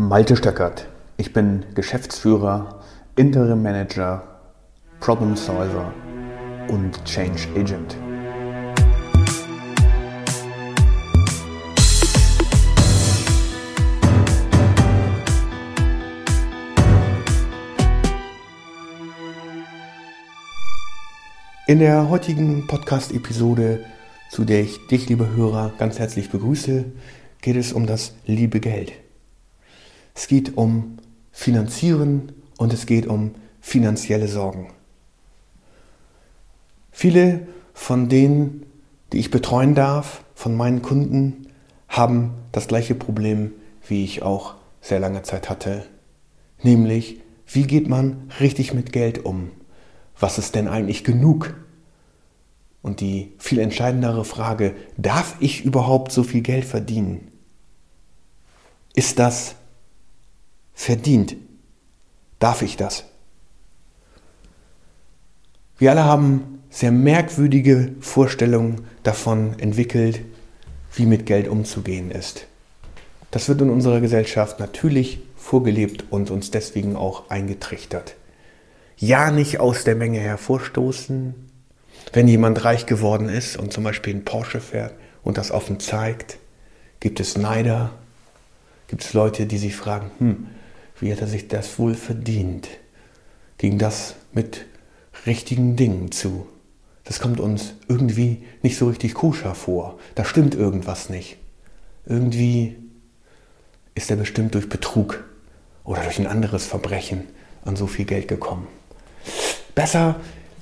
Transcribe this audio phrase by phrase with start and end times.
[0.00, 0.86] Malte Stöckert.
[1.16, 2.84] Ich bin Geschäftsführer,
[3.16, 4.22] Interim Manager,
[5.00, 5.92] Problem Solver
[6.68, 7.96] und Change Agent.
[21.66, 23.84] In der heutigen Podcast-Episode,
[24.30, 26.84] zu der ich dich, liebe Hörer, ganz herzlich begrüße,
[27.42, 28.92] geht es um das liebe Geld.
[30.18, 30.96] Es geht um
[31.30, 34.72] Finanzieren und es geht um finanzielle Sorgen.
[36.90, 38.66] Viele von denen,
[39.12, 41.46] die ich betreuen darf, von meinen Kunden,
[41.86, 43.52] haben das gleiche Problem,
[43.86, 45.84] wie ich auch sehr lange Zeit hatte.
[46.64, 49.52] Nämlich, wie geht man richtig mit Geld um?
[50.18, 51.54] Was ist denn eigentlich genug?
[52.82, 57.30] Und die viel entscheidendere Frage, darf ich überhaupt so viel Geld verdienen?
[58.96, 59.54] Ist das
[60.78, 61.36] verdient.
[62.38, 63.04] Darf ich das?
[65.76, 70.20] Wir alle haben sehr merkwürdige Vorstellungen davon entwickelt,
[70.94, 72.46] wie mit Geld umzugehen ist.
[73.32, 78.14] Das wird in unserer Gesellschaft natürlich vorgelebt und uns deswegen auch eingetrichtert.
[78.96, 81.34] Ja, nicht aus der Menge hervorstoßen.
[82.12, 86.38] Wenn jemand reich geworden ist und zum Beispiel einen Porsche fährt und das offen zeigt,
[87.00, 87.90] gibt es Neider,
[88.86, 90.46] gibt es Leute, die sich fragen, hm,
[91.00, 92.68] wie hat er sich das wohl verdient?
[93.58, 94.66] Ging das mit
[95.26, 96.46] richtigen Dingen zu?
[97.04, 99.98] Das kommt uns irgendwie nicht so richtig koscher vor.
[100.14, 101.38] Da stimmt irgendwas nicht.
[102.04, 102.76] Irgendwie
[103.94, 105.24] ist er bestimmt durch Betrug
[105.84, 107.24] oder durch ein anderes Verbrechen
[107.64, 108.66] an so viel Geld gekommen.
[109.74, 110.16] Besser,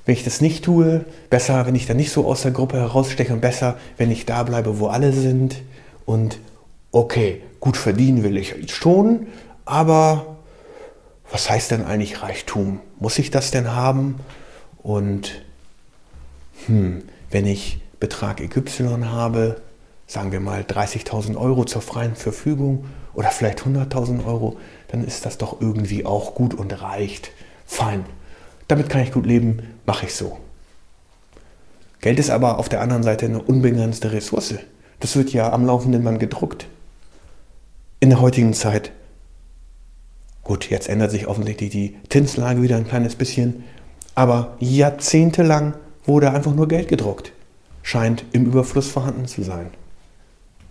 [0.05, 3.33] wenn ich das nicht tue, besser, wenn ich da nicht so aus der Gruppe heraussteche
[3.33, 5.57] und besser, wenn ich da bleibe, wo alle sind
[6.05, 6.39] und
[6.93, 9.27] okay, gut verdienen will ich schon,
[9.67, 10.37] aber
[11.31, 12.81] was heißt denn eigentlich Reichtum?
[12.99, 14.21] Muss ich das denn haben?
[14.83, 15.43] Und
[16.67, 19.61] hm, wenn ich Betrag XY habe,
[20.07, 24.57] sagen wir mal 30.000 Euro zur freien Verfügung oder vielleicht 100.000 Euro,
[24.89, 27.31] dann ist das doch irgendwie auch gut und reicht.
[27.67, 28.05] Fein.
[28.69, 30.39] Damit kann ich gut leben, mache ich so.
[32.01, 34.55] Geld ist aber auf der anderen Seite eine unbegrenzte Ressource.
[35.01, 36.67] Das wird ja am laufenden Band gedruckt.
[37.99, 38.93] In der heutigen Zeit
[40.47, 43.65] Gut, jetzt ändert sich offensichtlich die Zinslage wieder ein kleines bisschen,
[44.15, 45.75] aber jahrzehntelang
[46.05, 47.33] wurde einfach nur Geld gedruckt.
[47.83, 49.71] Scheint im Überfluss vorhanden zu sein.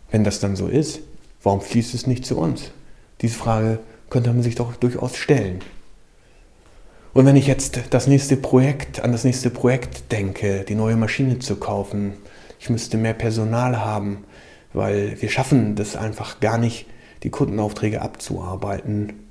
[0.09, 1.02] Wenn das dann so ist,
[1.44, 2.72] warum fließt es nicht zu uns?
[3.19, 5.59] Diese Frage könnte man sich doch durchaus stellen.
[7.14, 11.40] Und wenn ich jetzt das nächste Projekt, an das nächste Projekt denke, die neue Maschine
[11.40, 12.14] zu kaufen,
[12.62, 14.24] ich müsste mehr Personal haben,
[14.72, 16.85] weil wir schaffen das einfach gar nicht,
[17.24, 19.25] die Kundenaufträge abzuarbeiten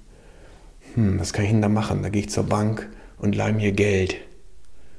[0.95, 2.03] hm, was kann ich denn da machen?
[2.03, 2.89] Da gehe ich zur Bank
[3.19, 4.17] und leih mir Geld.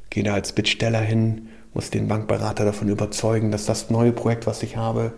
[0.09, 4.63] Gehe da als Bittsteller hin, muss den Bankberater davon überzeugen, dass das neue Projekt, was
[4.63, 5.13] ich habe,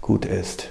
[0.00, 0.68] gut ist.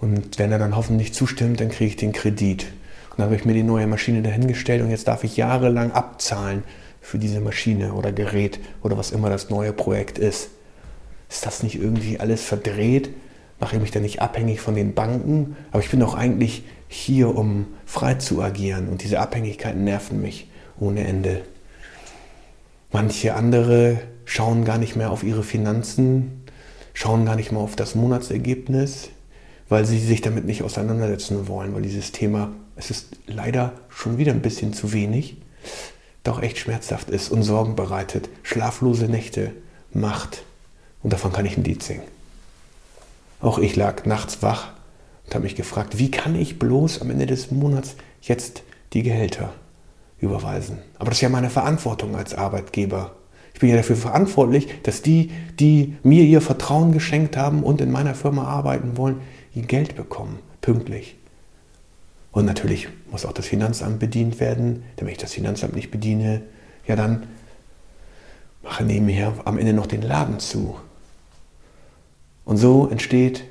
[0.00, 2.64] Und wenn er dann hoffentlich zustimmt, dann kriege ich den Kredit.
[3.10, 6.62] Und dann habe ich mir die neue Maschine dahingestellt und jetzt darf ich jahrelang abzahlen
[7.00, 10.50] für diese Maschine oder Gerät oder was immer das neue Projekt ist.
[11.28, 13.10] Ist das nicht irgendwie alles verdreht?
[13.60, 15.56] Mache ich mich dann nicht abhängig von den Banken?
[15.72, 18.88] Aber ich bin doch eigentlich hier, um frei zu agieren.
[18.88, 20.48] Und diese Abhängigkeiten nerven mich
[20.78, 21.42] ohne Ende.
[22.92, 26.44] Manche andere schauen gar nicht mehr auf ihre Finanzen,
[26.94, 29.10] schauen gar nicht mehr auf das Monatsergebnis,
[29.68, 34.32] weil sie sich damit nicht auseinandersetzen wollen, weil dieses Thema, es ist leider schon wieder
[34.32, 35.36] ein bisschen zu wenig,
[36.24, 39.52] doch echt schmerzhaft ist und Sorgen bereitet, schlaflose Nächte
[39.92, 40.44] macht.
[41.02, 42.17] Und davon kann ich ein Lied singen.
[43.40, 44.72] Auch ich lag nachts wach
[45.24, 48.62] und habe mich gefragt, wie kann ich bloß am Ende des Monats jetzt
[48.92, 49.52] die Gehälter
[50.18, 50.78] überweisen?
[50.98, 53.12] Aber das ist ja meine Verantwortung als Arbeitgeber.
[53.54, 57.90] Ich bin ja dafür verantwortlich, dass die, die mir ihr Vertrauen geschenkt haben und in
[57.90, 59.20] meiner Firma arbeiten wollen,
[59.54, 61.16] ihr Geld bekommen, pünktlich.
[62.30, 64.84] Und natürlich muss auch das Finanzamt bedient werden.
[64.96, 66.42] Denn wenn ich das Finanzamt nicht bediene,
[66.86, 67.24] ja dann
[68.62, 70.76] mache nebenher am Ende noch den Laden zu.
[72.48, 73.44] Und so entsteht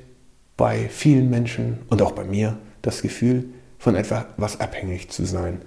[0.56, 3.44] bei vielen Menschen und auch bei mir das Gefühl,
[3.78, 5.62] von etwas abhängig zu sein,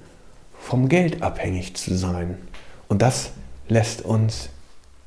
[0.60, 2.36] vom Geld abhängig zu sein.
[2.89, 3.31] Und das
[3.69, 4.50] lässt uns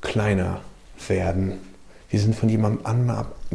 [0.01, 0.61] kleiner
[1.07, 1.59] werden.
[2.09, 3.11] Wir sind von jemandem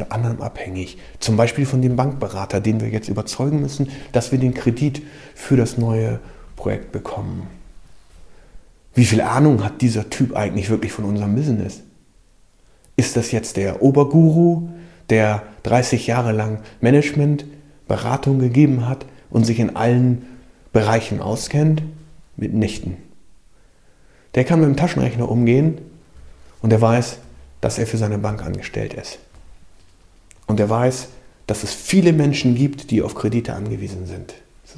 [0.07, 0.99] anderem abhängig.
[1.19, 5.01] Zum Beispiel von dem Bankberater, den wir jetzt überzeugen müssen, dass wir den Kredit
[5.35, 6.21] für das neue
[6.55, 7.45] Projekt bekommen.
[8.95, 11.81] Wie viel Ahnung hat dieser Typ eigentlich wirklich von unserem Business?
[13.01, 14.69] Ist das jetzt der Oberguru,
[15.09, 17.45] der 30 Jahre lang Management
[17.87, 20.27] Beratung gegeben hat und sich in allen
[20.71, 21.81] Bereichen auskennt?
[22.37, 22.97] Mitnichten.
[24.35, 25.79] Der kann mit dem Taschenrechner umgehen
[26.61, 27.17] und er weiß,
[27.59, 29.17] dass er für seine Bank angestellt ist.
[30.45, 31.07] Und er weiß,
[31.47, 34.35] dass es viele Menschen gibt, die auf Kredite angewiesen sind,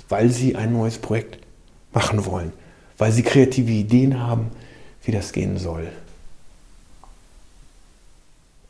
[0.08, 1.40] weil sie ein neues Projekt
[1.92, 2.54] machen wollen,
[2.98, 4.48] weil sie kreative Ideen haben,
[5.04, 5.90] wie das gehen soll.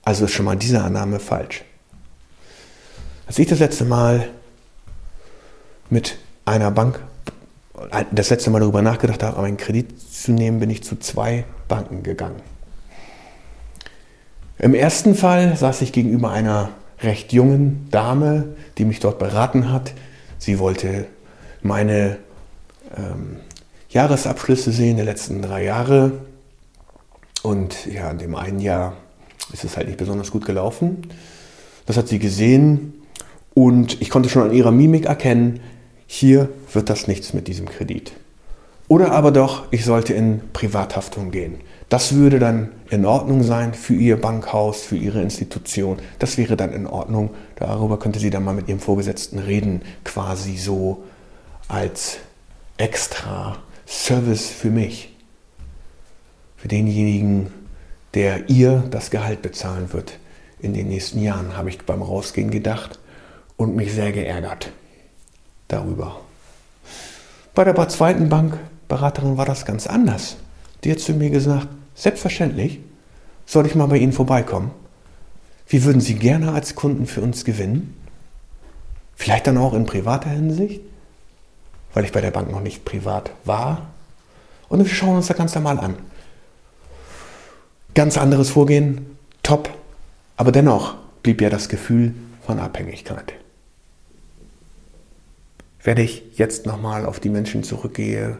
[0.04, 1.64] Also ist schon mal diese Annahme falsch.
[3.26, 4.30] Als ich das letzte Mal
[5.90, 7.00] mit einer Bank,
[8.12, 12.04] das letzte Mal darüber nachgedacht habe, einen Kredit zu nehmen, bin ich zu zwei Banken
[12.04, 12.42] gegangen.
[14.60, 16.70] Im ersten Fall saß ich gegenüber einer
[17.02, 19.94] recht jungen Dame, die mich dort beraten hat.
[20.38, 21.06] Sie wollte
[21.62, 22.18] meine
[22.96, 23.38] ähm,
[23.90, 26.12] Jahresabschlüsse sehen der letzten drei Jahre.
[27.42, 28.96] Und ja, in dem einen Jahr
[29.54, 31.08] ist es halt nicht besonders gut gelaufen.
[31.86, 32.94] Das hat sie gesehen
[33.54, 35.60] und ich konnte schon an ihrer Mimik erkennen,
[36.08, 38.14] hier wird das nichts mit diesem Kredit.
[38.88, 41.56] Oder aber doch, ich sollte in Privathaftung gehen.
[41.90, 45.98] Das würde dann in Ordnung sein für Ihr Bankhaus, für Ihre Institution.
[46.20, 47.32] Das wäre dann in Ordnung.
[47.56, 51.04] Darüber könnte sie dann mal mit Ihrem Vorgesetzten reden, quasi so
[51.68, 52.18] als
[52.78, 53.58] extra
[53.88, 55.16] Service für mich.
[56.58, 57.48] Für denjenigen,
[58.14, 60.20] der ihr das Gehalt bezahlen wird
[60.60, 63.00] in den nächsten Jahren, habe ich beim Rausgehen gedacht
[63.58, 64.72] und mich sehr geärgert
[65.68, 66.20] darüber.
[67.56, 70.38] Bei der zweiten Bankberaterin war das ganz anders.
[70.84, 72.80] Die hat zu mir gesagt, selbstverständlich,
[73.46, 74.72] soll ich mal bei Ihnen vorbeikommen?
[75.68, 77.96] Wie würden Sie gerne als Kunden für uns gewinnen?
[79.16, 80.82] Vielleicht dann auch in privater Hinsicht,
[81.94, 83.88] weil ich bei der Bank noch nicht privat war.
[84.70, 85.96] Und wir schauen uns das Ganze mal an.
[87.96, 89.70] Ganz anderes Vorgehen, top,
[90.36, 93.34] aber dennoch blieb ja das Gefühl von Abhängigkeit.
[95.84, 98.38] Wenn ich jetzt nochmal auf die Menschen zurückgehe,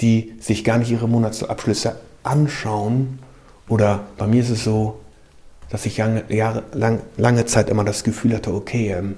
[0.00, 3.18] die sich gar nicht ihre Monatsabschlüsse anschauen,
[3.68, 5.00] oder bei mir ist es so,
[5.70, 9.16] dass ich lange, Jahre, lang, lange Zeit immer das Gefühl hatte, okay, ähm,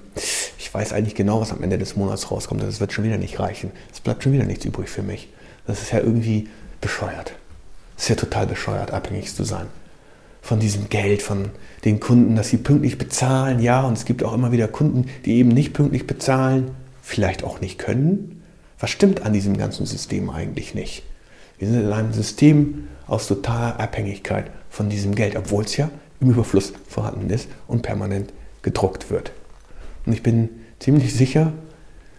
[0.58, 3.38] ich weiß eigentlich genau, was am Ende des Monats rauskommt, das wird schon wieder nicht
[3.38, 3.70] reichen.
[3.92, 5.28] Es bleibt schon wieder nichts übrig für mich.
[5.66, 6.48] Das ist ja irgendwie
[6.80, 7.34] bescheuert.
[7.96, 9.66] Ist ja total bescheuert, abhängig zu sein.
[10.42, 11.50] Von diesem Geld, von
[11.84, 13.60] den Kunden, dass sie pünktlich bezahlen.
[13.60, 16.70] Ja, und es gibt auch immer wieder Kunden, die eben nicht pünktlich bezahlen,
[17.02, 18.42] vielleicht auch nicht können.
[18.78, 21.02] Was stimmt an diesem ganzen System eigentlich nicht?
[21.58, 25.90] Wir sind in einem System aus totaler Abhängigkeit von diesem Geld, obwohl es ja
[26.20, 28.32] im Überfluss vorhanden ist und permanent
[28.62, 29.32] gedruckt wird.
[30.04, 31.52] Und ich bin ziemlich sicher,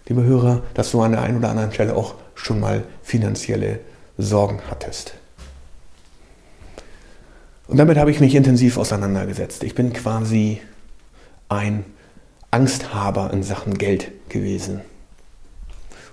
[0.08, 3.80] liebe Hörer, dass du an der einen oder anderen Stelle auch schon mal finanzielle
[4.18, 5.14] Sorgen hattest.
[7.68, 9.64] Und damit habe ich mich intensiv auseinandergesetzt.
[9.64, 10.62] Ich bin quasi
[11.50, 11.86] ein
[12.50, 14.82] Angsthaber in Sachen Geld gewesen.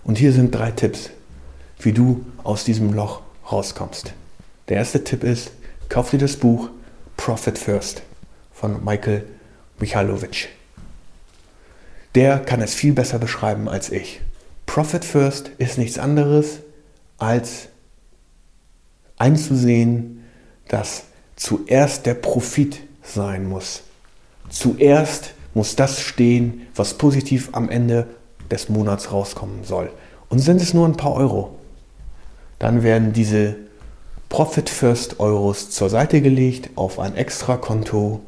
[0.02, 1.10] Und hier sind drei Tipps,
[1.78, 4.12] wie du aus diesem Loch rauskommst.
[4.68, 5.52] Der erste Tipp ist,
[5.88, 6.70] kauf dir das Buch
[7.16, 8.02] Profit First
[8.52, 9.24] von Michael
[9.78, 10.48] Michalowitsch.
[12.14, 14.20] Der kann es viel besser beschreiben als ich.
[14.66, 16.60] Profit First ist nichts anderes
[17.18, 17.68] als
[19.18, 20.24] einzusehen,
[20.68, 21.04] dass
[21.36, 23.82] zuerst der Profit sein muss.
[24.48, 28.06] Zuerst muss das stehen, was positiv am Ende
[28.50, 29.90] des Monats rauskommen soll.
[30.28, 31.54] Und sind es nur ein paar Euro,
[32.58, 33.56] dann werden diese
[34.28, 38.20] Profit First Euros zur Seite gelegt auf ein Extrakonto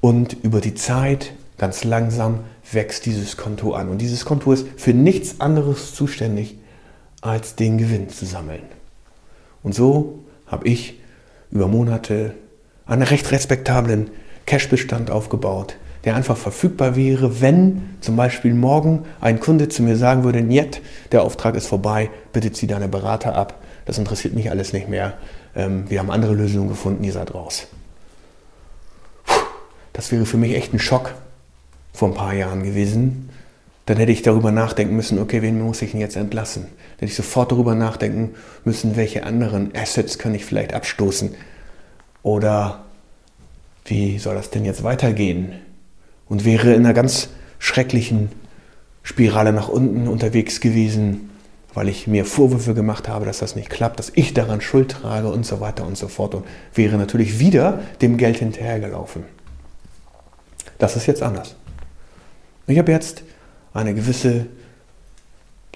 [0.00, 2.40] und über die Zeit ganz langsam
[2.70, 3.88] wächst dieses Konto an.
[3.88, 6.56] Und dieses Konto ist für nichts anderes zuständig,
[7.20, 8.62] als den Gewinn zu sammeln.
[9.62, 11.00] Und so habe ich
[11.52, 12.34] über Monate
[12.86, 14.10] einen recht respektablen
[14.46, 20.24] Cashbestand aufgebaut, der einfach verfügbar wäre, wenn zum Beispiel morgen ein Kunde zu mir sagen
[20.24, 20.82] würde, Niet,
[21.12, 25.14] der Auftrag ist vorbei, bitte zieh deine Berater ab, das interessiert mich alles nicht mehr,
[25.54, 27.68] ähm, wir haben andere Lösungen gefunden, ihr seid raus.
[29.92, 31.14] Das wäre für mich echt ein Schock
[31.92, 33.28] vor ein paar Jahren gewesen.
[33.86, 36.62] Dann hätte ich darüber nachdenken müssen, okay, wen muss ich denn jetzt entlassen?
[36.62, 38.34] Dann hätte ich sofort darüber nachdenken
[38.64, 41.34] müssen, welche anderen Assets kann ich vielleicht abstoßen?
[42.22, 42.84] Oder
[43.84, 45.54] wie soll das denn jetzt weitergehen?
[46.28, 48.30] Und wäre in einer ganz schrecklichen
[49.02, 51.30] Spirale nach unten unterwegs gewesen,
[51.74, 55.28] weil ich mir Vorwürfe gemacht habe, dass das nicht klappt, dass ich daran Schuld trage
[55.28, 59.24] und so weiter und so fort und wäre natürlich wieder dem Geld hinterhergelaufen.
[60.78, 61.56] Das ist jetzt anders.
[62.66, 63.24] Ich habe jetzt
[63.74, 64.46] eine gewisse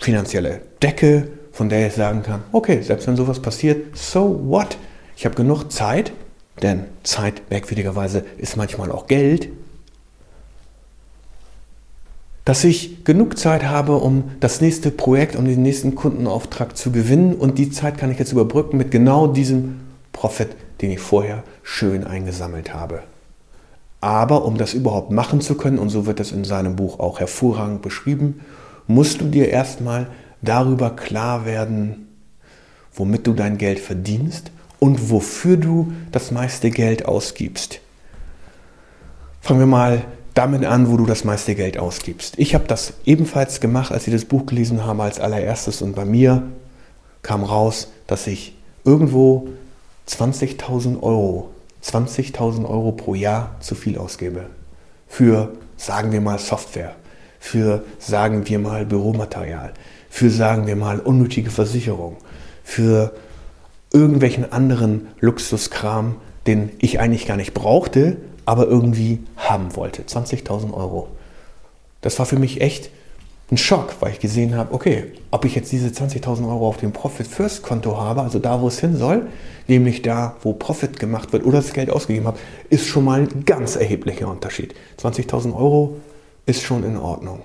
[0.00, 4.76] finanzielle Decke, von der ich sagen kann, okay, selbst wenn sowas passiert, so what?
[5.16, 6.12] Ich habe genug Zeit,
[6.62, 9.48] denn Zeit merkwürdigerweise ist manchmal auch Geld.
[12.46, 17.34] dass ich genug Zeit habe, um das nächste Projekt, um den nächsten Kundenauftrag zu gewinnen
[17.34, 19.80] und die Zeit kann ich jetzt überbrücken mit genau diesem
[20.12, 20.50] Profit,
[20.80, 23.02] den ich vorher schön eingesammelt habe.
[24.00, 27.20] Aber um das überhaupt machen zu können, und so wird es in seinem Buch auch
[27.20, 28.40] hervorragend beschrieben,
[28.86, 30.08] musst du dir erstmal
[30.42, 32.08] darüber klar werden,
[32.94, 37.80] womit du dein Geld verdienst und wofür du das meiste Geld ausgibst.
[39.40, 42.38] Fangen wir mal damit an, wo du das meiste Geld ausgibst.
[42.38, 45.80] Ich habe das ebenfalls gemacht, als ich das Buch gelesen habe, als allererstes.
[45.80, 46.42] Und bei mir
[47.22, 49.48] kam raus, dass ich irgendwo
[50.08, 51.50] 20.000 Euro,
[51.82, 54.46] 20.000 Euro pro Jahr zu viel ausgebe.
[55.08, 56.94] Für, sagen wir mal, Software.
[57.38, 59.72] Für, sagen wir mal, Büromaterial.
[60.10, 62.16] Für, sagen wir mal, unnötige Versicherung.
[62.64, 63.12] Für
[63.92, 66.16] irgendwelchen anderen Luxuskram,
[66.46, 70.02] den ich eigentlich gar nicht brauchte, aber irgendwie haben wollte.
[70.02, 71.08] 20.000 Euro.
[72.00, 72.90] Das war für mich echt
[73.50, 76.92] ein Schock, weil ich gesehen habe, okay, ob ich jetzt diese 20.000 Euro auf dem
[76.92, 79.28] Profit First Konto habe, also da, wo es hin soll,
[79.68, 82.38] nämlich da, wo Profit gemacht wird oder das Geld ausgegeben habe,
[82.70, 84.74] ist schon mal ein ganz erheblicher Unterschied.
[85.00, 85.96] 20.000 Euro
[86.46, 87.42] ist schon in Ordnung.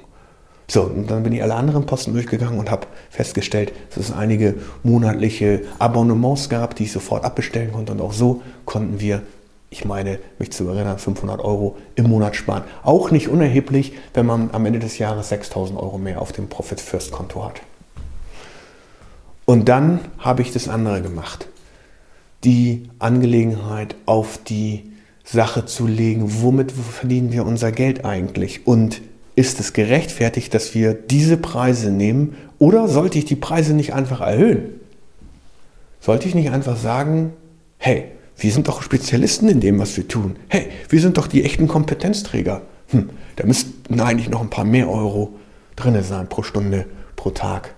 [0.67, 4.55] So, und dann bin ich alle anderen Posten durchgegangen und habe festgestellt, dass es einige
[4.83, 7.91] monatliche Abonnements gab, die ich sofort abbestellen konnte.
[7.91, 9.21] Und auch so konnten wir
[9.71, 12.63] ich meine, mich zu erinnern, 500 Euro im Monat sparen.
[12.83, 16.81] Auch nicht unerheblich, wenn man am Ende des Jahres 6000 Euro mehr auf dem Profit
[16.81, 17.61] First Konto hat.
[19.45, 21.47] Und dann habe ich das andere gemacht.
[22.43, 24.91] Die Angelegenheit auf die
[25.23, 28.67] Sache zu legen, womit verdienen wir unser Geld eigentlich?
[28.67, 29.01] Und
[29.35, 32.35] ist es gerechtfertigt, dass wir diese Preise nehmen?
[32.59, 34.81] Oder sollte ich die Preise nicht einfach erhöhen?
[36.01, 37.31] Sollte ich nicht einfach sagen,
[37.77, 38.11] hey,
[38.41, 40.35] wir sind doch Spezialisten in dem, was wir tun.
[40.47, 42.63] Hey, wir sind doch die echten Kompetenzträger.
[42.87, 45.33] Hm, da müssten eigentlich noch ein paar mehr Euro
[45.75, 47.75] drin sein pro Stunde, pro Tag,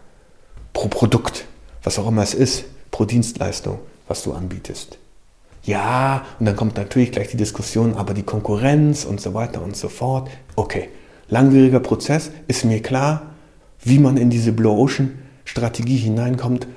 [0.72, 1.46] pro Produkt,
[1.84, 4.98] was auch immer es ist, pro Dienstleistung, was du anbietest.
[5.64, 9.76] Ja, und dann kommt natürlich gleich die Diskussion, aber die Konkurrenz und so weiter und
[9.76, 10.30] so fort.
[10.56, 10.88] Okay,
[11.28, 13.34] langwieriger Prozess, ist mir klar,
[13.84, 16.68] wie man in diese Blue Ocean Strategie hineinkommt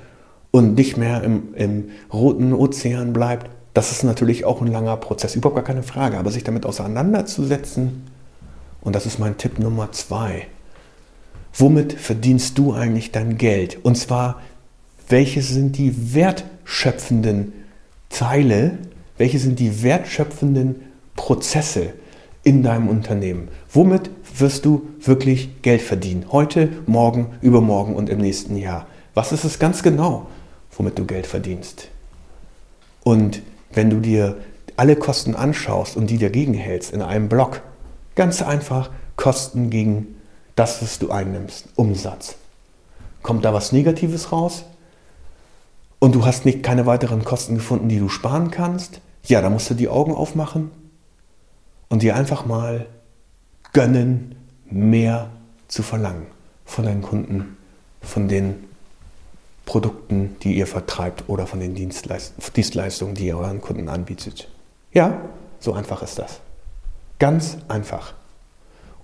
[0.51, 5.35] und nicht mehr im, im roten Ozean bleibt, das ist natürlich auch ein langer Prozess,
[5.35, 6.17] überhaupt gar keine Frage.
[6.17, 8.07] Aber sich damit auseinanderzusetzen,
[8.81, 10.47] und das ist mein Tipp Nummer zwei,
[11.53, 13.77] womit verdienst du eigentlich dein Geld?
[13.85, 14.41] Und zwar,
[15.09, 17.53] welche sind die wertschöpfenden
[18.09, 18.79] Teile,
[19.19, 20.77] welche sind die wertschöpfenden
[21.15, 21.93] Prozesse
[22.41, 23.49] in deinem Unternehmen?
[23.71, 26.25] Womit wirst du wirklich Geld verdienen?
[26.31, 28.87] Heute, morgen, übermorgen und im nächsten Jahr.
[29.13, 30.25] Was ist es ganz genau,
[30.75, 31.89] womit du Geld verdienst?
[33.03, 33.43] Und
[33.77, 34.37] wenn du dir
[34.75, 37.61] alle Kosten anschaust und die dagegen hältst in einem Block,
[38.15, 40.15] ganz einfach Kosten gegen
[40.55, 42.35] das, was du einnimmst, Umsatz.
[43.21, 44.65] Kommt da was Negatives raus
[45.99, 49.69] und du hast nicht, keine weiteren Kosten gefunden, die du sparen kannst, ja, dann musst
[49.69, 50.71] du die Augen aufmachen
[51.89, 52.87] und dir einfach mal
[53.73, 54.35] gönnen,
[54.69, 55.29] mehr
[55.67, 56.27] zu verlangen
[56.65, 57.57] von deinen Kunden,
[58.01, 58.65] von den
[59.67, 64.49] Produkten, die ihr vertreibt oder von den Dienstleistungen, die ihr euren Kunden anbietet.
[64.93, 65.21] Ja,
[65.59, 66.39] so einfach ist das.
[67.19, 68.13] Ganz einfach.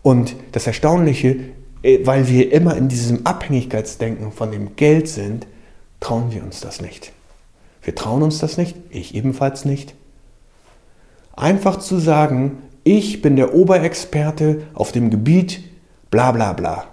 [0.01, 1.51] Und das Erstaunliche,
[1.83, 5.45] äh, weil wir immer in diesem Abhängigkeitsdenken von dem Geld sind,
[5.99, 7.11] trauen wir uns das nicht.
[7.83, 9.93] Wir trauen uns das nicht, ich ebenfalls nicht.
[11.35, 15.61] Einfach zu sagen, ich bin der Oberexperte auf dem Gebiet,
[16.09, 16.85] bla bla bla.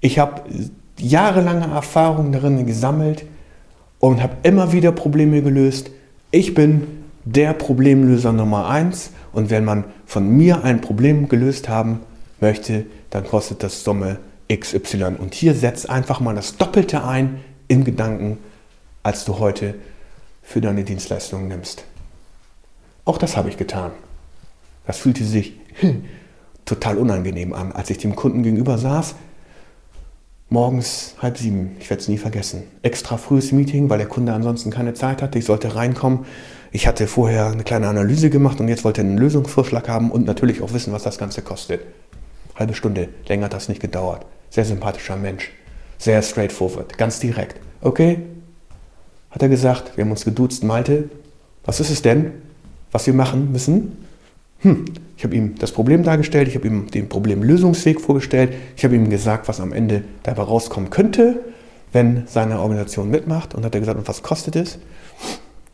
[0.00, 0.42] Ich habe
[1.08, 3.24] jahrelange Erfahrung darin gesammelt
[4.00, 5.90] und habe immer wieder Probleme gelöst.
[6.30, 12.00] Ich bin der Problemlöser Nummer eins und wenn man von mir ein Problem gelöst haben
[12.40, 14.18] möchte, dann kostet das Summe
[14.52, 15.16] XY.
[15.18, 18.38] Und hier setzt einfach mal das Doppelte ein im Gedanken,
[19.02, 19.74] als du heute
[20.42, 21.84] für deine Dienstleistungen nimmst.
[23.04, 23.92] Auch das habe ich getan.
[24.86, 25.54] Das fühlte sich
[26.64, 29.14] total unangenehm an, als ich dem Kunden gegenüber saß
[30.54, 32.62] morgens halb sieben, ich werde es nie vergessen.
[32.82, 35.36] Extra frühes Meeting, weil der Kunde ansonsten keine Zeit hatte.
[35.36, 36.26] Ich sollte reinkommen.
[36.70, 40.26] Ich hatte vorher eine kleine Analyse gemacht und jetzt wollte er einen Lösungsvorschlag haben und
[40.26, 41.80] natürlich auch wissen, was das Ganze kostet.
[42.54, 44.26] Halbe Stunde, länger hat das nicht gedauert.
[44.48, 45.50] Sehr sympathischer Mensch.
[45.98, 47.60] Sehr straightforward, ganz direkt.
[47.80, 48.20] Okay?
[49.30, 51.10] Hat er gesagt, wir haben uns geduzt, Malte.
[51.64, 52.30] Was ist es denn,
[52.92, 54.06] was wir machen müssen?
[54.60, 54.84] Hm,
[55.16, 59.10] ich habe ihm das Problem dargestellt, ich habe ihm den Problemlösungsweg vorgestellt, ich habe ihm
[59.10, 61.40] gesagt, was am Ende dabei rauskommen könnte,
[61.92, 63.54] wenn seine Organisation mitmacht.
[63.54, 64.78] Und hat er gesagt, und was kostet es?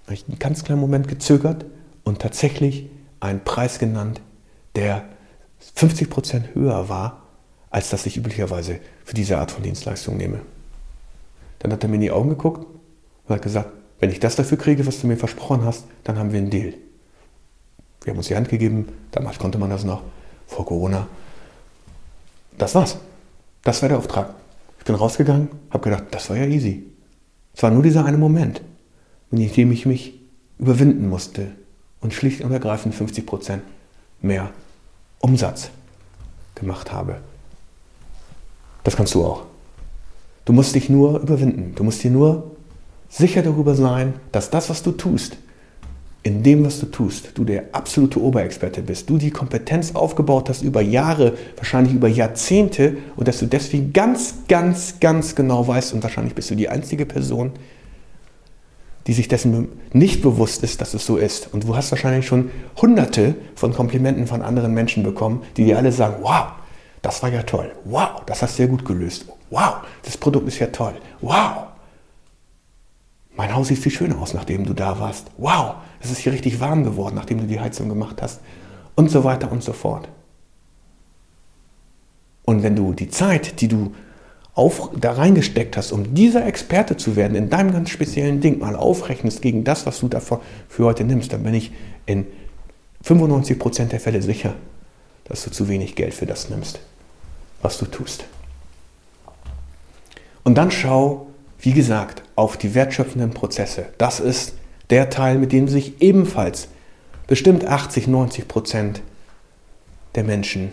[0.05, 1.65] Habe ich einen ganz kleinen Moment gezögert
[2.05, 2.87] und tatsächlich
[3.21, 4.21] einen Preis genannt,
[4.77, 5.05] der
[5.77, 7.21] 50% höher war
[7.71, 10.41] als das ich üblicherweise für diese Art von Dienstleistung nehme.
[11.61, 12.67] Dann hat er mir in die Augen geguckt
[13.27, 13.71] und hat gesagt,
[14.01, 16.75] wenn ich das dafür kriege, was du mir versprochen hast, dann haben wir einen Deal.
[18.03, 20.03] Wir haben uns die Hand gegeben, damals konnte man das noch,
[20.47, 21.07] vor Corona.
[22.57, 22.97] Das war's.
[23.63, 24.35] Das war der Auftrag.
[24.79, 26.85] Ich bin rausgegangen, habe gedacht, das war ja easy.
[27.55, 28.63] Es war nur dieser eine Moment,
[29.31, 30.19] in dem ich mich
[30.59, 31.49] überwinden musste
[32.01, 33.63] und schlicht und ergreifend 50 Prozent
[34.23, 34.51] mehr
[35.21, 35.71] Umsatz
[36.55, 37.21] gemacht habe.
[38.85, 39.45] Das kannst du auch.
[40.45, 41.75] Du musst dich nur überwinden.
[41.75, 42.57] Du musst dir nur
[43.09, 45.37] sicher darüber sein, dass das, was du tust,
[46.23, 50.63] in dem, was du tust, du der absolute Oberexperte bist, du die Kompetenz aufgebaut hast
[50.63, 56.03] über Jahre, wahrscheinlich über Jahrzehnte und dass du deswegen ganz, ganz, ganz genau weißt und
[56.03, 57.53] wahrscheinlich bist du die einzige Person,
[59.07, 61.55] die sich dessen nicht bewusst ist, dass es so ist.
[61.55, 65.91] Und du hast wahrscheinlich schon hunderte von Komplimenten von anderen Menschen bekommen, die dir alle
[65.91, 66.49] sagen, wow,
[67.01, 70.59] das war ja toll, wow, das hast du ja gut gelöst, wow, das Produkt ist
[70.59, 71.70] ja toll, wow.
[73.41, 75.29] Mein Haus sieht viel schöner aus, nachdem du da warst.
[75.39, 78.43] Wow, es ist hier richtig warm geworden, nachdem du die Heizung gemacht hast.
[78.97, 80.11] Und so weiter und so fort.
[82.45, 83.95] Und wenn du die Zeit, die du
[84.53, 88.77] auf, da reingesteckt hast, um dieser Experte zu werden, in deinem ganz speziellen Ding mal
[88.77, 91.73] aufrechnest gegen das, was du davor für heute nimmst, dann bin ich
[92.05, 92.27] in
[93.03, 94.53] 95% der Fälle sicher,
[95.25, 96.81] dass du zu wenig Geld für das nimmst,
[97.63, 98.27] was du tust.
[100.45, 101.30] Und dann schau,
[101.61, 103.87] wie gesagt, auf die wertschöpfenden Prozesse.
[103.99, 104.55] Das ist
[104.91, 106.69] der Teil, mit dem sich ebenfalls
[107.27, 109.03] bestimmt 80, 90 Prozent
[110.15, 110.73] der Menschen,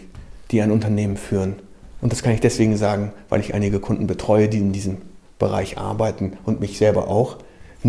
[0.52, 1.58] die ein Unternehmen führen,
[2.02, 4.98] und das kann ich deswegen sagen, weil ich einige Kunden betreue, die in diesem
[5.40, 7.38] Bereich arbeiten und mich selber auch,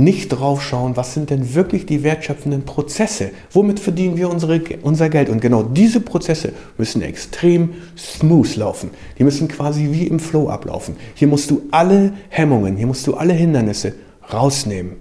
[0.05, 3.31] nicht drauf schauen, was sind denn wirklich die wertschöpfenden Prozesse?
[3.53, 5.29] Womit verdienen wir unsere, unser Geld?
[5.29, 8.91] Und genau diese Prozesse müssen extrem smooth laufen.
[9.19, 10.97] Die müssen quasi wie im Flow ablaufen.
[11.15, 13.95] Hier musst du alle Hemmungen, hier musst du alle Hindernisse
[14.33, 14.97] rausnehmen.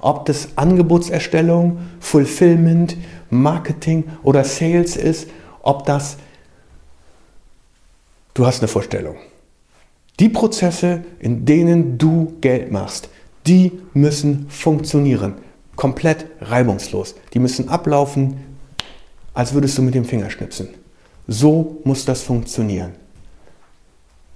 [0.00, 2.96] Ob das Angebotserstellung, Fulfillment,
[3.30, 5.28] Marketing oder Sales ist,
[5.62, 6.16] ob das
[8.34, 9.16] Du hast eine Vorstellung.
[10.18, 13.10] Die Prozesse, in denen du Geld machst,
[13.46, 15.34] die müssen funktionieren.
[15.76, 17.14] Komplett reibungslos.
[17.32, 18.36] Die müssen ablaufen,
[19.34, 20.68] als würdest du mit dem Finger schnipsen.
[21.26, 22.92] So muss das funktionieren.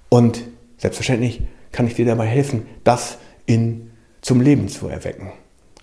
[0.09, 0.42] Und
[0.79, 1.42] selbstverständlich
[1.73, 3.90] kann ich dir dabei helfen, das in,
[4.23, 5.33] zum Leben zu erwecken.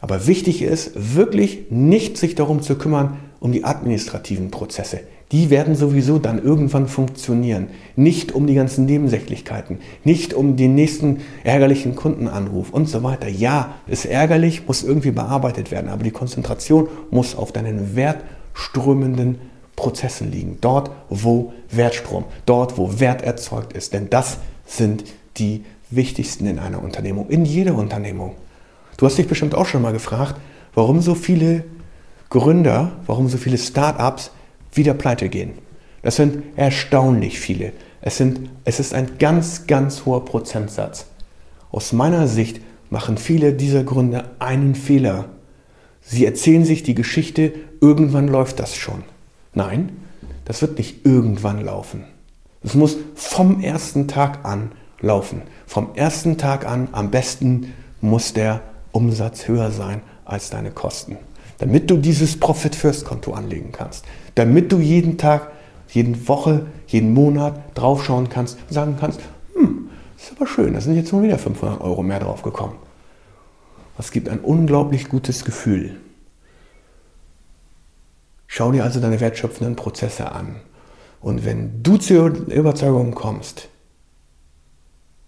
[0.01, 5.01] Aber wichtig ist wirklich nicht sich darum zu kümmern, um die administrativen Prozesse
[5.33, 7.67] die werden sowieso dann irgendwann funktionieren.
[7.95, 13.27] Nicht um die ganzen Nebensächlichkeiten, nicht um den nächsten ärgerlichen Kundenanruf und so weiter.
[13.27, 19.39] Ja, ist ärgerlich, muss irgendwie bearbeitet werden, aber die Konzentration muss auf deinen wertströmenden
[19.75, 20.59] Prozessen liegen.
[20.61, 23.91] Dort, wo Wertstrom, dort, wo Wert erzeugt ist.
[23.91, 25.03] Denn das sind
[25.37, 28.35] die wichtigsten in einer Unternehmung, in jeder Unternehmung.
[28.97, 30.35] Du hast dich bestimmt auch schon mal gefragt,
[30.75, 31.63] warum so viele
[32.33, 34.31] Gründer, warum so viele Start-ups
[34.71, 35.51] wieder pleite gehen.
[36.01, 37.73] Das sind erstaunlich viele.
[38.01, 41.05] Es, sind, es ist ein ganz, ganz hoher Prozentsatz.
[41.71, 45.25] Aus meiner Sicht machen viele dieser Gründe einen Fehler.
[46.01, 49.03] Sie erzählen sich die Geschichte, irgendwann läuft das schon.
[49.53, 49.89] Nein,
[50.43, 52.03] das wird nicht irgendwann laufen.
[52.63, 55.43] Es muss vom ersten Tag an laufen.
[55.67, 61.17] Vom ersten Tag an am besten muss der Umsatz höher sein als deine Kosten
[61.63, 64.03] damit du dieses Profit First Konto anlegen kannst,
[64.35, 65.49] damit du jeden Tag,
[65.87, 69.21] jede Woche, jeden Monat draufschauen kannst und sagen kannst,
[69.53, 72.75] hm, ist aber schön, da sind jetzt schon wieder 500 Euro mehr drauf gekommen.
[73.95, 76.01] Das gibt ein unglaublich gutes Gefühl.
[78.47, 80.57] Schau dir also deine wertschöpfenden Prozesse an.
[81.21, 83.69] Und wenn du zur Überzeugung kommst,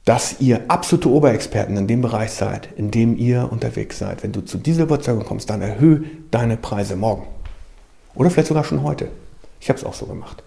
[0.06, 4.22] dass ihr absolute Oberexperten in dem Bereich seid, in dem ihr unterwegs seid.
[4.22, 7.26] Wenn du zu dieser Überzeugung kommst, dann erhöhe deine Preise morgen.
[8.14, 9.10] Oder vielleicht sogar schon heute.
[9.60, 10.44] Ich habe es auch so gemacht.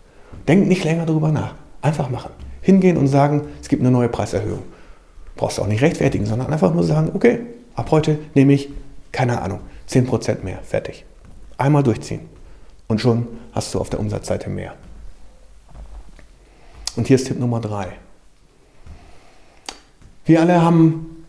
[0.46, 1.56] Denk nicht länger darüber nach.
[1.82, 2.30] Einfach machen.
[2.62, 4.62] Hingehen und sagen, es gibt eine neue Preiserhöhung.
[5.34, 7.40] Brauchst du auch nicht rechtfertigen, sondern einfach nur sagen, okay,
[7.74, 8.70] ab heute nehme ich,
[9.10, 10.60] keine Ahnung, 10% mehr.
[10.62, 11.04] Fertig.
[11.56, 12.20] Einmal durchziehen.
[12.86, 14.74] Und schon hast du auf der Umsatzseite mehr.
[16.96, 17.88] Und hier ist Tipp Nummer 3.
[20.28, 21.24] Wir alle haben,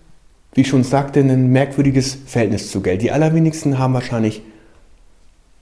[0.53, 3.01] wie ich schon sagte, ein merkwürdiges Verhältnis zu Geld.
[3.01, 4.41] Die allerwenigsten haben wahrscheinlich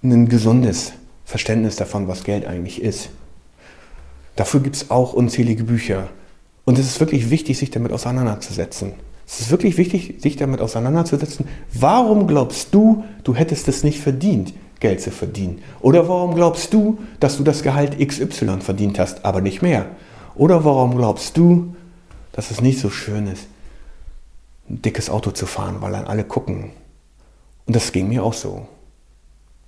[0.01, 3.09] ein gesundes Verständnis davon, was Geld eigentlich ist.
[4.35, 6.09] Dafür gibt es auch unzählige Bücher.
[6.65, 8.93] Und es ist wirklich wichtig, sich damit auseinanderzusetzen.
[9.27, 11.47] Es ist wirklich wichtig, sich damit auseinanderzusetzen.
[11.71, 15.61] Warum glaubst du, du hättest es nicht verdient, Geld zu verdienen?
[15.81, 19.85] Oder warum glaubst du, dass du das Gehalt XY verdient hast, aber nicht mehr?
[20.33, 21.75] Oder warum glaubst du,
[22.37, 23.47] dass es nicht so schön ist,
[24.69, 26.71] ein dickes Auto zu fahren, weil dann alle gucken?
[27.65, 28.67] Und das ging mir auch so.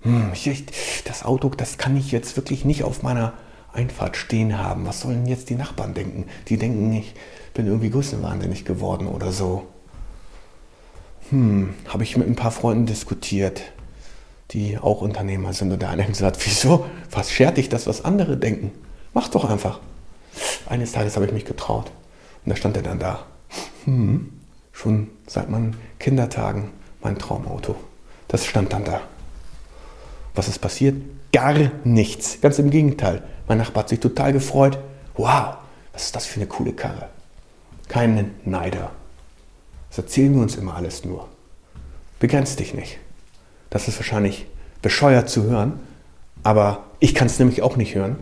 [0.01, 0.65] Hm, ich,
[1.03, 3.33] das Auto, das kann ich jetzt wirklich nicht auf meiner
[3.73, 4.85] Einfahrt stehen haben.
[4.85, 6.25] Was sollen jetzt die Nachbarn denken?
[6.47, 7.15] Die denken, ich
[7.55, 9.65] bin irgendwie größenwahnsinnig geworden oder so.
[11.31, 13.63] Hm, habe ich mit ein paar Freunden diskutiert,
[14.51, 15.71] die auch Unternehmer sind.
[15.71, 16.85] Und der eine hat gesagt, wieso?
[17.09, 18.71] Was schert dich das, was andere denken?
[19.15, 19.79] Mach doch einfach.
[20.67, 21.91] Eines Tages habe ich mich getraut.
[22.45, 23.25] Und da stand er dann da.
[23.85, 24.31] Hm,
[24.71, 26.71] schon seit meinen Kindertagen
[27.01, 27.75] mein Traumauto.
[28.27, 29.01] Das stand dann da.
[30.35, 30.95] Was ist passiert?
[31.31, 32.39] Gar nichts.
[32.41, 33.23] Ganz im Gegenteil.
[33.47, 34.79] Mein Nachbar hat sich total gefreut.
[35.15, 35.57] Wow,
[35.93, 37.09] was ist das für eine coole Karre?
[37.87, 38.91] Kein Neider.
[39.89, 41.27] Das erzählen wir uns immer alles nur.
[42.19, 42.99] Begrenz dich nicht.
[43.69, 44.45] Das ist wahrscheinlich
[44.81, 45.79] bescheuert zu hören,
[46.43, 48.17] aber ich kann es nämlich auch nicht hören.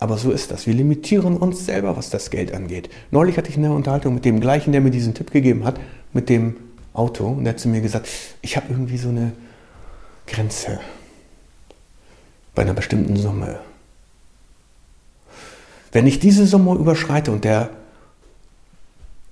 [0.00, 0.66] Aber so ist das.
[0.66, 2.88] Wir limitieren uns selber, was das Geld angeht.
[3.10, 5.78] Neulich hatte ich eine Unterhaltung mit dem gleichen, der mir diesen Tipp gegeben hat,
[6.14, 6.56] mit dem
[6.94, 7.26] Auto.
[7.26, 8.08] Und der hat zu mir gesagt,
[8.40, 9.32] ich habe irgendwie so eine
[10.26, 10.80] Grenze
[12.54, 13.60] bei einer bestimmten Summe.
[15.92, 17.68] Wenn ich diese Summe überschreite und der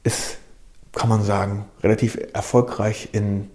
[0.04, 0.36] ist,
[0.92, 3.48] kann man sagen, relativ erfolgreich in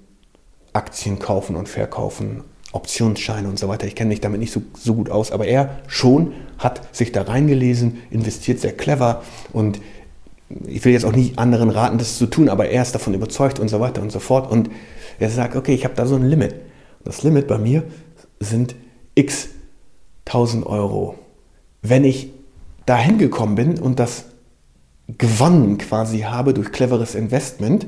[0.73, 2.43] Aktien kaufen und verkaufen,
[2.73, 3.87] Optionsscheine und so weiter.
[3.87, 7.21] Ich kenne mich damit nicht so, so gut aus, aber er schon hat sich da
[7.21, 9.79] reingelesen, investiert sehr clever und
[10.67, 13.59] ich will jetzt auch nicht anderen raten, das zu tun, aber er ist davon überzeugt
[13.59, 14.51] und so weiter und so fort.
[14.51, 14.69] Und
[15.19, 16.55] er sagt, okay, ich habe da so ein Limit.
[17.03, 17.83] Das Limit bei mir
[18.39, 18.75] sind
[19.15, 19.49] x
[20.25, 21.15] 1000 Euro.
[21.81, 22.29] Wenn ich
[22.85, 24.25] da hingekommen bin und das
[25.17, 27.87] gewonnen quasi habe durch cleveres Investment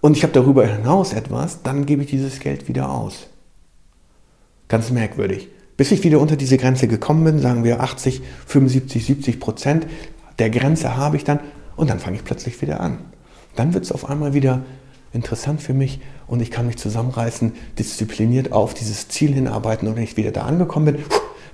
[0.00, 3.26] und ich habe darüber hinaus etwas, dann gebe ich dieses Geld wieder aus.
[4.68, 5.48] Ganz merkwürdig.
[5.76, 9.86] Bis ich wieder unter diese Grenze gekommen bin, sagen wir 80, 75, 70 Prozent
[10.38, 11.40] der Grenze habe ich dann
[11.76, 12.98] und dann fange ich plötzlich wieder an.
[13.56, 14.62] Dann wird es auf einmal wieder
[15.12, 20.02] interessant für mich und ich kann mich zusammenreißen, diszipliniert auf dieses Ziel hinarbeiten und wenn
[20.02, 21.04] ich wieder da angekommen bin,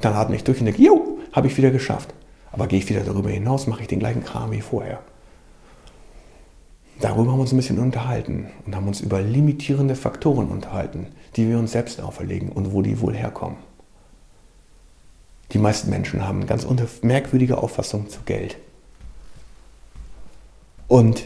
[0.01, 2.15] dann atme ich durch und denke, jo, habe ich wieder geschafft.
[2.53, 5.01] Aber gehe ich wieder darüber hinaus, mache ich den gleichen Kram wie vorher.
[7.01, 11.49] Darüber haben wir uns ein bisschen unterhalten und haben uns über limitierende Faktoren unterhalten, die
[11.49, 13.57] wir uns selbst auferlegen und wo die wohl herkommen.
[15.53, 16.67] Die meisten Menschen haben ganz
[17.03, 18.57] merkwürdige Auffassung zu Geld.
[20.87, 21.25] Und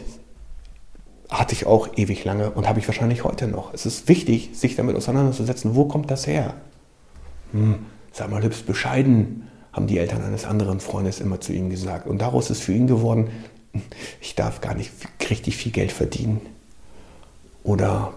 [1.29, 3.73] hatte ich auch ewig lange und habe ich wahrscheinlich heute noch.
[3.73, 6.53] Es ist wichtig, sich damit auseinanderzusetzen, wo kommt das her?
[7.51, 7.79] Hm,
[8.11, 12.07] sag mal, du bist bescheiden, haben die Eltern eines anderen Freundes immer zu ihm gesagt.
[12.07, 13.29] Und daraus ist für ihn geworden,
[14.21, 14.91] ich darf gar nicht
[15.29, 16.41] richtig viel Geld verdienen.
[17.63, 18.13] Oder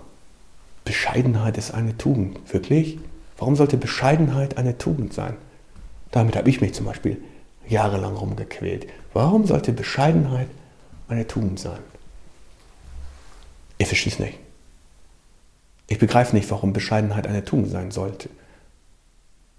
[0.84, 2.38] Bescheidenheit ist eine Tugend.
[2.52, 2.98] Wirklich?
[3.36, 5.36] Warum sollte Bescheidenheit eine Tugend sein?
[6.10, 7.22] Damit habe ich mich zum Beispiel
[7.68, 8.86] jahrelang rumgequält.
[9.12, 10.48] Warum sollte Bescheidenheit
[11.08, 11.80] eine Tugend sein?
[13.78, 14.38] Ich verstehe es nicht.
[15.86, 18.28] Ich begreife nicht, warum Bescheidenheit eine Tugend sein sollte.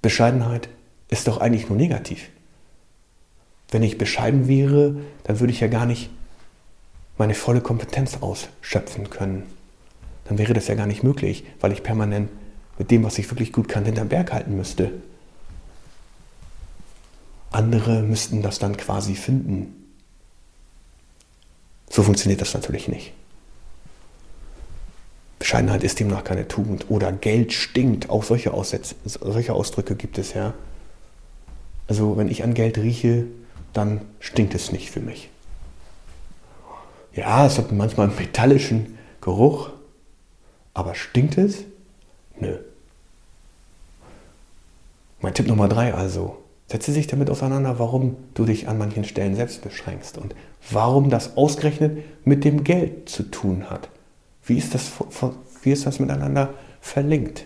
[0.01, 0.69] Bescheidenheit
[1.09, 2.29] ist doch eigentlich nur negativ.
[3.71, 6.09] Wenn ich bescheiden wäre, dann würde ich ja gar nicht
[7.17, 9.43] meine volle Kompetenz ausschöpfen können.
[10.25, 12.29] Dann wäre das ja gar nicht möglich, weil ich permanent
[12.77, 14.91] mit dem, was ich wirklich gut kann, hinterm Berg halten müsste.
[17.51, 19.75] Andere müssten das dann quasi finden.
[21.89, 23.11] So funktioniert das natürlich nicht.
[25.39, 26.85] Bescheidenheit ist demnach keine Tugend.
[26.89, 28.09] Oder Geld stinkt.
[28.09, 30.53] Auch solche, Aussätze, solche Ausdrücke gibt es ja.
[31.87, 33.25] Also wenn ich an Geld rieche,
[33.73, 35.29] dann stinkt es nicht für mich.
[37.13, 39.71] Ja, es hat manchmal einen metallischen Geruch,
[40.73, 41.63] aber stinkt es?
[42.39, 42.57] Nö.
[45.21, 49.35] Mein Tipp Nummer drei also, setze dich damit auseinander, warum du dich an manchen Stellen
[49.35, 50.35] selbst beschränkst und
[50.71, 53.89] warum das ausgerechnet mit dem Geld zu tun hat.
[54.45, 54.91] Wie ist das,
[55.63, 57.45] wie ist das miteinander verlinkt?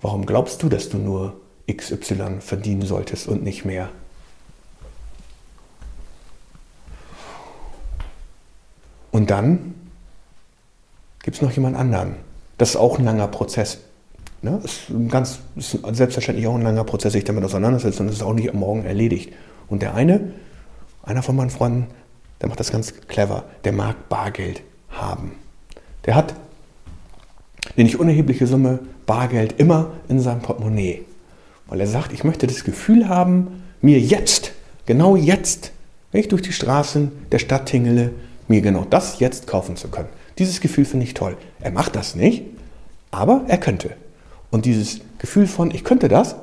[0.00, 3.90] Warum glaubst du, dass du nur XY verdienen solltest und nicht mehr?
[9.18, 9.74] Und dann
[11.24, 12.14] gibt es noch jemand anderen.
[12.56, 13.80] Das ist auch ein langer Prozess.
[14.42, 14.60] Ne?
[14.62, 18.32] Ist, ganz, ist selbstverständlich auch ein langer Prozess, sich damit auseinandersetzen und es ist auch
[18.32, 19.32] nicht am Morgen erledigt.
[19.66, 20.34] Und der eine,
[21.02, 21.88] einer von meinen Freunden,
[22.40, 23.42] der macht das ganz clever.
[23.64, 25.32] Der mag Bargeld haben.
[26.06, 26.36] Der hat
[27.74, 31.04] eine nicht unerhebliche Summe Bargeld immer in seinem Portemonnaie.
[31.66, 34.52] Weil er sagt, ich möchte das Gefühl haben, mir jetzt,
[34.86, 35.72] genau jetzt,
[36.12, 38.12] wenn ich durch die Straßen der Stadt tingele,
[38.48, 40.08] mir genau das jetzt kaufen zu können.
[40.38, 41.36] Dieses Gefühl finde ich toll.
[41.60, 42.44] Er macht das nicht,
[43.10, 43.96] aber er könnte.
[44.50, 46.36] Und dieses Gefühl von, ich könnte das,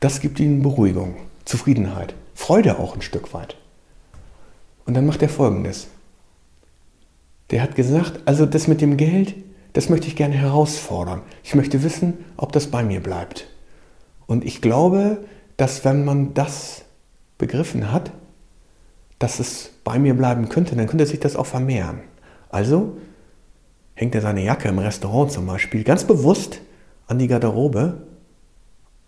[0.00, 3.56] das gibt ihm Beruhigung, Zufriedenheit, Freude auch ein Stück weit.
[4.84, 5.88] Und dann macht er folgendes.
[7.50, 9.34] Der hat gesagt, also das mit dem Geld,
[9.72, 11.22] das möchte ich gerne herausfordern.
[11.44, 13.48] Ich möchte wissen, ob das bei mir bleibt.
[14.26, 15.24] Und ich glaube,
[15.56, 16.82] dass wenn man das
[17.38, 18.10] begriffen hat,
[19.18, 22.00] dass es bei mir bleiben könnte, dann könnte sich das auch vermehren.
[22.50, 22.96] Also
[23.94, 26.60] hängt er seine Jacke im Restaurant zum Beispiel ganz bewusst
[27.06, 28.02] an die Garderobe,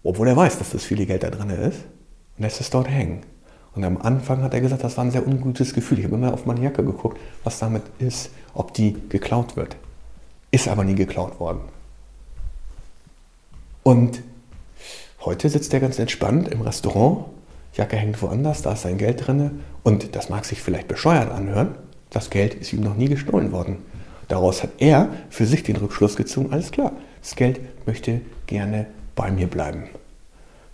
[0.05, 1.81] obwohl er weiß, dass das viele Geld da drin ist,
[2.37, 3.23] und lässt es dort hängen.
[3.75, 5.99] Und am Anfang hat er gesagt, das war ein sehr ungutes Gefühl.
[5.99, 9.77] Ich habe immer auf meine Jacke geguckt, was damit ist, ob die geklaut wird.
[10.53, 11.63] Ist aber nie geklaut worden.
[13.83, 14.23] Und
[15.25, 17.25] heute sitzt er ganz entspannt im Restaurant,
[17.75, 21.75] Jacke hängt woanders, da ist sein Geld drin und das mag sich vielleicht bescheuert anhören,
[22.11, 23.79] das Geld ist ihm noch nie gestohlen worden.
[24.29, 29.31] Daraus hat er für sich den Rückschluss gezogen, alles klar, das Geld möchte gerne bei
[29.31, 29.85] mir bleiben.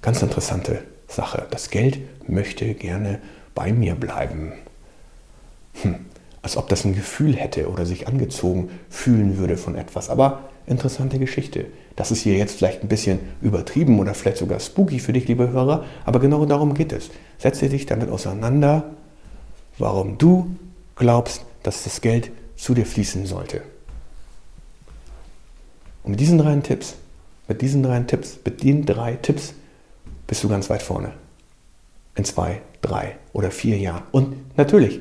[0.02, 1.46] Ganz interessante Sache.
[1.50, 3.20] Das Geld möchte gerne
[3.54, 4.52] bei mir bleiben.
[5.82, 6.06] Hm,
[6.42, 10.10] als ob das ein Gefühl hätte oder sich angezogen fühlen würde von etwas.
[10.10, 11.66] Aber interessante Geschichte.
[11.96, 15.50] Das ist hier jetzt vielleicht ein bisschen übertrieben oder vielleicht sogar spooky für dich, liebe
[15.50, 17.10] Hörer, aber genau darum geht es.
[17.38, 18.90] Setze dich damit auseinander,
[19.78, 20.56] warum du
[20.96, 23.62] glaubst, dass das Geld zu dir fließen sollte.
[26.02, 26.94] Und mit diesen drei Tipps,
[27.48, 29.54] mit diesen drei Tipps, mit den drei Tipps
[30.26, 31.12] bist du ganz weit vorne.
[32.16, 34.02] In zwei, drei oder vier Jahren.
[34.12, 35.00] Und natürlich,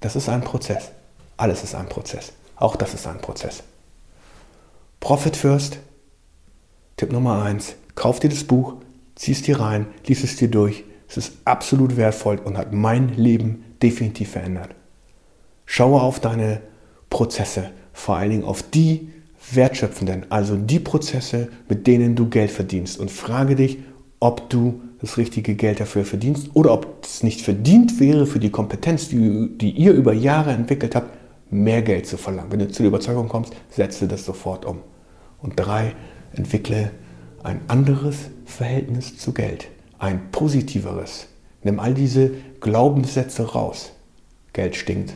[0.00, 0.90] das ist ein Prozess.
[1.36, 2.32] Alles ist ein Prozess.
[2.56, 3.62] Auch das ist ein Prozess.
[5.00, 5.78] Profit First,
[6.96, 8.74] Tipp Nummer eins: Kauf dir das Buch,
[9.14, 10.84] zieh es dir rein, lies es dir durch.
[11.08, 14.74] Es ist absolut wertvoll und hat mein Leben definitiv verändert.
[15.66, 16.60] Schaue auf deine
[17.10, 19.10] Prozesse, vor allen Dingen auf die
[19.50, 23.78] wertschöpfenden, also die Prozesse, mit denen du Geld verdienst und frage dich,
[24.20, 28.50] ob du das richtige Geld dafür verdienst oder ob es nicht verdient wäre für die
[28.50, 31.10] Kompetenz, die, die ihr über Jahre entwickelt habt,
[31.50, 32.52] mehr Geld zu verlangen.
[32.52, 34.78] Wenn du zu der Überzeugung kommst, setze das sofort um.
[35.42, 35.94] Und drei,
[36.34, 36.90] entwickle
[37.42, 38.16] ein anderes
[38.46, 39.68] Verhältnis zu Geld,
[39.98, 41.26] ein positiveres.
[41.62, 43.92] Nimm all diese Glaubenssätze raus.
[44.52, 45.14] Geld stinkt.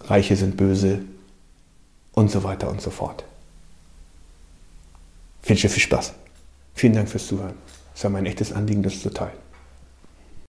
[0.00, 1.02] Reiche sind böse
[2.12, 3.24] und so weiter und so fort.
[5.42, 6.14] Ich wünsche viel Spaß.
[6.74, 7.54] Vielen Dank fürs Zuhören.
[7.94, 9.45] Es war mein echtes Anliegen, das zu teilen.